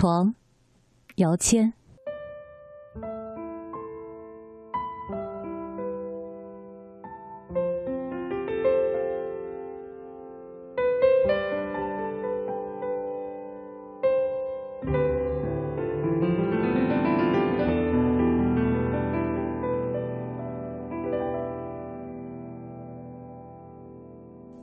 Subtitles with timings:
[0.00, 0.32] 床，
[1.16, 1.72] 姚谦。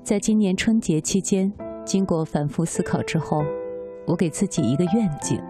[0.02, 1.52] 在今年春节期间，
[1.84, 3.44] 经过反复思考之后。
[4.06, 5.42] 我给自己一个愿景：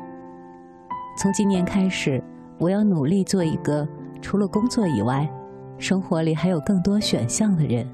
[1.18, 2.24] 从今年开始，
[2.58, 3.88] 我要努力做一个
[4.22, 5.30] 除了工作以外，
[5.78, 7.86] 生活里还有更多选项的人。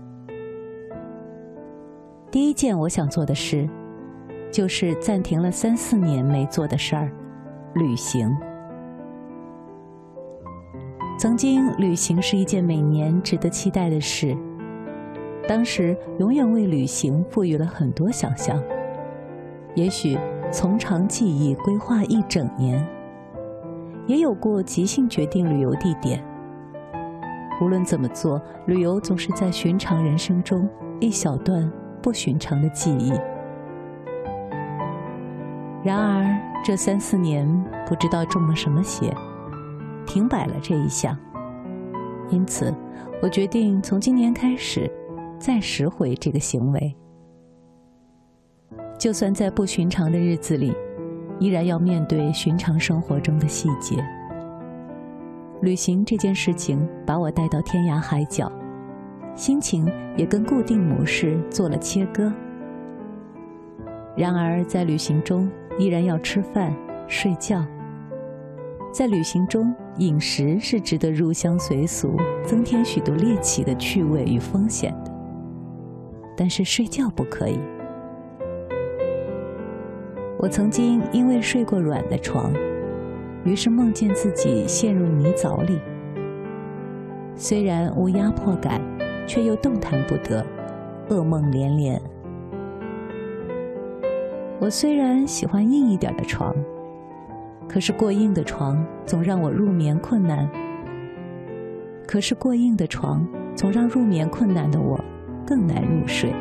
[2.29, 3.67] 第一件我想做的事，
[4.51, 7.11] 就是暂停了三四年没做的事儿——
[7.73, 8.31] 旅行。
[11.17, 14.37] 曾经，旅行是一件每年值得期待的事，
[15.47, 18.61] 当时永远为旅行赋予了很多想象，
[19.73, 20.17] 也许。
[20.51, 22.85] 从长计议，规划一整年，
[24.05, 26.21] 也有过即兴决定旅游地点。
[27.61, 30.67] 无论怎么做，旅游总是在寻常人生中
[30.99, 33.13] 一小段不寻常的记忆。
[35.83, 37.47] 然而这三四年，
[37.87, 39.11] 不知道中了什么邪，
[40.05, 41.17] 停摆了这一项。
[42.29, 42.73] 因此，
[43.21, 44.91] 我决定从今年开始，
[45.39, 46.95] 再拾回这个行为。
[49.01, 50.71] 就算在不寻常的日子里，
[51.39, 53.97] 依然要面对寻常生活中的细节。
[55.63, 58.51] 旅行这件事情把我带到天涯海角，
[59.33, 62.31] 心情也跟固定模式做了切割。
[64.15, 66.71] 然而，在旅行中依然要吃饭、
[67.07, 67.65] 睡觉。
[68.93, 75.11] 在旅行中，饮食是值得入乡随俗、增添许多猎奇的趣味与风险的，
[76.37, 77.57] 但是睡觉不可以。
[80.41, 82.51] 我曾经因为睡过软的床，
[83.43, 85.79] 于是梦见自己陷入泥沼里。
[87.35, 88.81] 虽然无压迫感，
[89.27, 90.43] 却又动弹不得，
[91.09, 92.01] 噩梦连连。
[94.59, 96.55] 我虽然喜欢硬一点的床，
[97.69, 100.49] 可是过硬的床总让我入眠困难。
[102.07, 104.99] 可是过硬的床总让入眠困难的我
[105.45, 106.33] 更难入睡。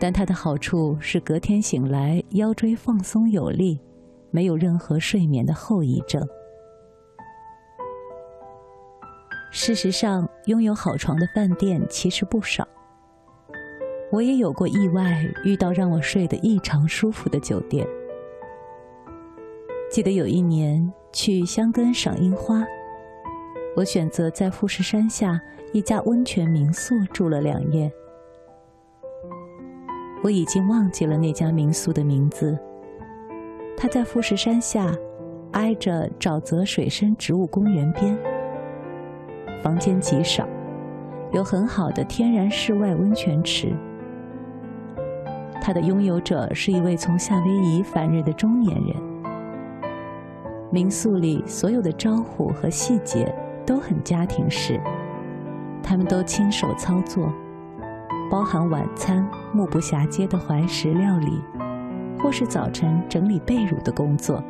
[0.00, 3.80] 但它的好处是，隔天醒来腰椎放松有力，
[4.30, 6.24] 没有任何睡眠的后遗症。
[9.50, 12.66] 事实上，拥有好床的饭店其实不少。
[14.12, 17.86] 我也有过意外，遇到让我睡得异常舒服的酒店。
[19.90, 22.62] 记得有一年去香根赏樱花，
[23.74, 25.40] 我选择在富士山下
[25.72, 27.90] 一家温泉民宿住了两夜。
[30.22, 32.58] 我已经忘记了那家民宿的名字。
[33.76, 34.92] 它在富士山下，
[35.52, 38.18] 挨着沼泽水生植物公园边。
[39.62, 40.46] 房间极少，
[41.32, 43.72] 有很好的天然室外温泉池。
[45.60, 48.96] 它的拥有者是一位从夏威夷返日的中年人。
[50.70, 53.32] 民宿里所有的招呼和细节
[53.64, 54.80] 都很家庭式，
[55.82, 57.32] 他们都亲手操作。
[58.30, 61.40] 包含晚餐目不暇接的怀石料理，
[62.18, 64.42] 或是早晨整理被褥的工作，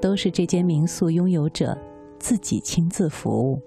[0.00, 1.76] 都是这间民宿拥有者
[2.18, 3.60] 自己亲自服务。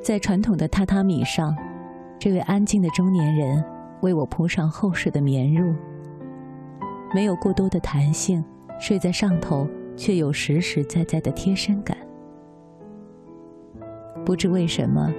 [0.00, 1.54] 在传统的榻榻米上，
[2.18, 3.62] 这位安静的中年人
[4.00, 5.74] 为我铺上厚实的棉褥，
[7.12, 8.42] 没有过多的弹性，
[8.80, 11.94] 睡在上头却有实实在在的贴身感。
[14.28, 15.10] 不知为什么，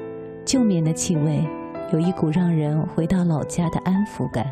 [0.45, 1.43] 旧棉的气味
[1.91, 4.45] 有一股让人回到老家的安抚感。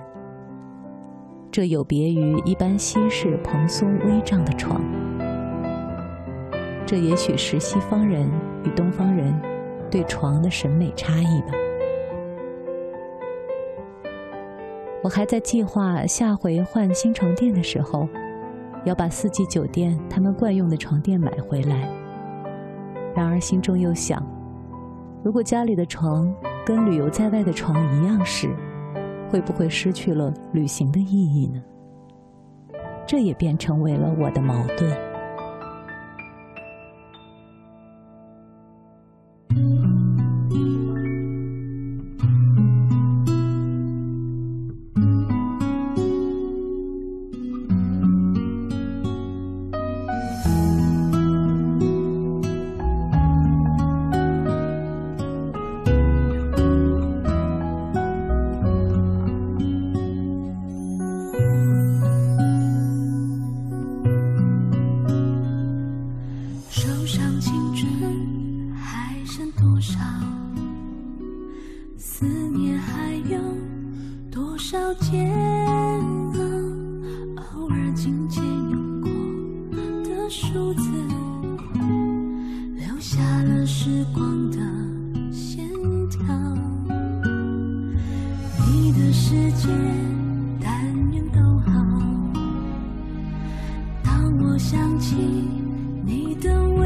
[1.51, 4.81] 这有别于一般西式蓬松微胀的床。
[6.87, 8.27] 这也许是西方人
[8.63, 9.31] 与东方人
[9.91, 11.49] 对床的审美差异吧。
[15.03, 18.09] 我还在计划下回换新床垫的时候，
[18.85, 21.87] 要把四季酒店他们惯用的床垫买回来。
[23.15, 24.19] 然而心中又想：
[25.27, 26.33] 如果家里的床
[26.65, 28.47] 跟旅游在外的床一样时，
[29.29, 31.61] 会不会失去了旅行的意义呢？
[33.05, 34.89] 这也便成为了我的矛盾。
[80.29, 80.89] 数字
[82.75, 84.57] 留下了时光的
[85.31, 85.65] 线
[86.09, 86.19] 条。
[88.65, 89.69] 你的世界，
[90.59, 91.71] 但愿都好。
[94.03, 95.15] 当我想起
[96.05, 96.76] 你的我。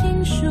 [0.00, 0.46] 情书